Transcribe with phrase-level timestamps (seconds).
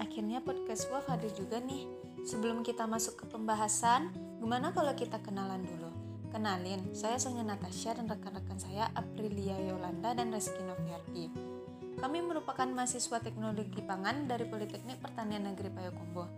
[0.00, 1.84] akhirnya podcast Wolf hadir juga nih.
[2.24, 5.92] Sebelum kita masuk ke pembahasan, gimana kalau kita kenalan dulu?
[6.32, 11.28] Kenalin, saya Sonya Natasha dan rekan-rekan saya Aprilia Yolanda dan Reski Noviardi.
[12.00, 16.28] Kami merupakan mahasiswa teknologi pangan dari Politeknik Pertanian Negeri Payakumbuh.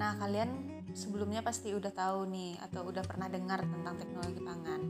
[0.00, 4.80] Nah, kalian sebelumnya pasti udah tahu nih atau udah pernah dengar tentang teknologi pangan.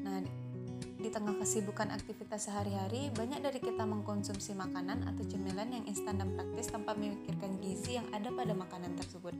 [0.00, 0.43] Nah,
[1.14, 6.74] tengah kesibukan aktivitas sehari-hari, banyak dari kita mengkonsumsi makanan atau cemilan yang instan dan praktis
[6.74, 9.30] tanpa memikirkan gizi yang ada pada makanan tersebut.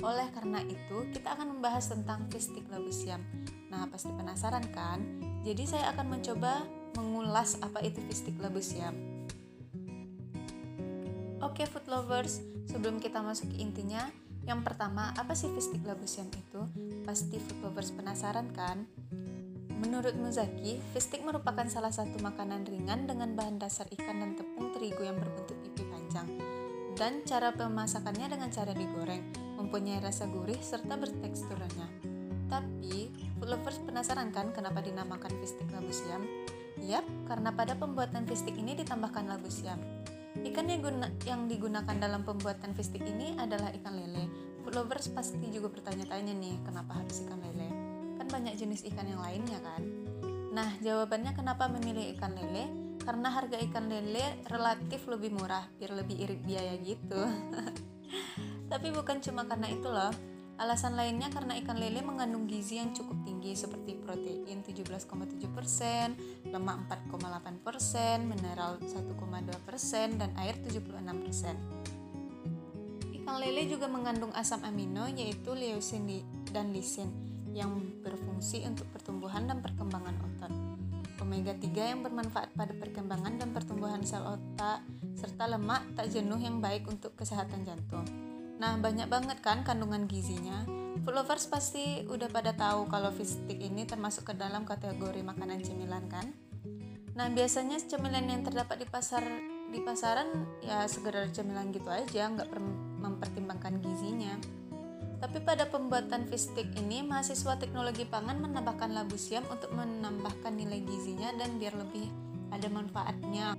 [0.00, 3.20] Oleh karena itu, kita akan membahas tentang fistik labu siam.
[3.68, 5.04] Nah, pasti penasaran kan?
[5.44, 6.64] Jadi saya akan mencoba
[6.96, 8.96] mengulas apa itu fistik labu siam.
[11.44, 12.40] Oke food lovers,
[12.72, 14.08] sebelum kita masuk ke intinya,
[14.48, 16.64] yang pertama, apa sih fistik labu siam itu?
[17.04, 18.88] Pasti food lovers penasaran kan?
[19.76, 25.04] Menurut Muzaki, fistik merupakan salah satu makanan ringan dengan bahan dasar ikan dan tepung terigu
[25.04, 26.28] yang berbentuk pipi panjang.
[26.96, 29.20] Dan cara pemasakannya dengan cara digoreng,
[29.60, 31.92] mempunyai rasa gurih serta bertekstur renyah.
[32.48, 36.24] Tapi, food lovers penasaran kan kenapa dinamakan fistik labu siam?
[36.80, 39.76] Yap, karena pada pembuatan fistik ini ditambahkan labu siam.
[40.40, 44.24] Ikan yang, guna, yang digunakan dalam pembuatan fistik ini adalah ikan lele.
[44.64, 47.85] Food lovers pasti juga bertanya-tanya nih, kenapa harus ikan lele?
[48.26, 49.86] Kan banyak jenis ikan yang lainnya kan.
[50.50, 52.66] Nah, jawabannya kenapa memilih ikan lele?
[52.98, 57.22] Karena harga ikan lele relatif lebih murah, biar lebih irit biaya gitu.
[58.74, 60.10] Tapi bukan cuma karena itu loh.
[60.58, 68.26] Alasan lainnya karena ikan lele mengandung gizi yang cukup tinggi seperti protein 17,7%, lemak 4,8%,
[68.26, 73.14] mineral 1,2%, dan air 76%.
[73.22, 76.10] Ikan lele juga mengandung asam amino yaitu leucin
[76.50, 77.72] dan lisin yang
[78.04, 80.52] berfungsi untuk pertumbuhan dan perkembangan otot.
[81.24, 84.84] Omega 3 yang bermanfaat pada perkembangan dan pertumbuhan sel otak
[85.16, 88.04] serta lemak tak jenuh yang baik untuk kesehatan jantung.
[88.60, 90.68] Nah, banyak banget kan kandungan gizinya.
[91.00, 96.04] Food lovers pasti udah pada tahu kalau fish ini termasuk ke dalam kategori makanan cemilan
[96.12, 96.36] kan?
[97.16, 99.24] Nah, biasanya cemilan yang terdapat di pasar
[99.72, 100.28] di pasaran
[100.60, 102.48] ya sekedar cemilan gitu aja, nggak
[103.00, 104.36] mempertimbangkan gizinya.
[105.16, 110.84] Tapi pada pembuatan fish stick ini, mahasiswa teknologi pangan menambahkan labu siam untuk menambahkan nilai
[110.84, 112.12] gizinya dan biar lebih
[112.52, 113.56] ada manfaatnya.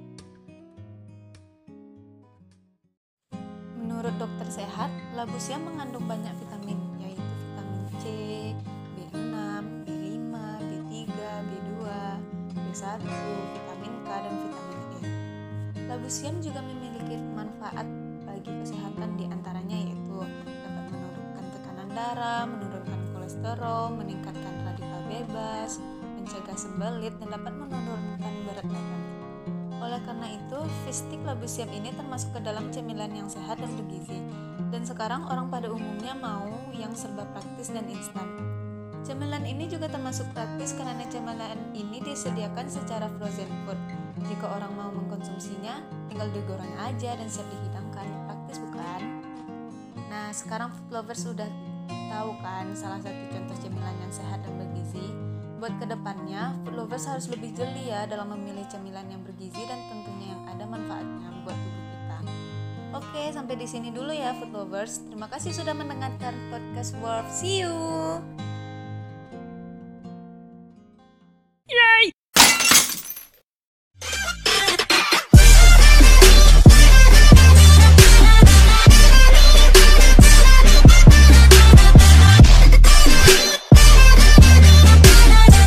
[3.73, 8.05] Menurut dokter sehat, labu siam mengandung banyak vitamin, yaitu vitamin C,
[8.93, 9.17] B6,
[9.89, 10.93] B5, B3,
[11.41, 11.71] B2,
[12.53, 13.01] B1,
[13.57, 15.01] vitamin K, dan vitamin E.
[15.89, 17.89] Labu siam juga memiliki manfaat
[18.29, 20.21] bagi kesehatan di antaranya yaitu
[21.97, 25.81] darah, menurunkan kolesterol, meningkatkan radikal bebas,
[26.13, 29.01] mencegah sembelit, dan dapat menurunkan berat badan.
[29.81, 34.21] Oleh karena itu, fistik labu siam ini termasuk ke dalam cemilan yang sehat dan bergizi.
[34.69, 38.29] Dan sekarang orang pada umumnya mau yang serba praktis dan instan.
[39.01, 43.79] Cemilan ini juga termasuk praktis karena cemilan ini disediakan secara frozen food.
[44.27, 45.79] Jika orang mau mengkonsumsinya,
[46.11, 48.05] tinggal digoreng aja dan siap dihidangkan.
[48.27, 49.01] Praktis bukan?
[50.11, 51.47] Nah, sekarang food lovers sudah
[52.09, 55.13] tahu kan salah satu contoh cemilan yang sehat dan bergizi?
[55.57, 59.79] Buat ke depannya, food lovers harus lebih jeli ya dalam memilih cemilan yang bergizi dan
[59.89, 62.19] tentunya yang ada manfaatnya buat tubuh kita.
[62.95, 65.03] Oke, sampai di sini dulu ya food lovers.
[65.09, 67.27] Terima kasih sudah mendengarkan podcast World.
[67.33, 68.46] See you!